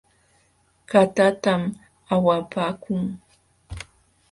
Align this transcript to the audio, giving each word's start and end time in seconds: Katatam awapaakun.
Katatam 0.89 1.61
awapaakun. 2.13 3.01